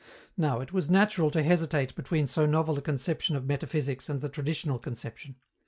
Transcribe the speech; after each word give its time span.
Now, 0.35 0.61
it 0.61 0.73
was 0.73 0.89
natural 0.89 1.29
to 1.29 1.43
hesitate 1.43 1.93
between 1.93 2.25
so 2.25 2.47
novel 2.47 2.75
a 2.79 2.81
conception 2.81 3.35
of 3.35 3.45
metaphysics 3.45 4.09
and 4.09 4.19
the 4.19 4.29
traditional 4.29 4.79
conception. 4.79 5.35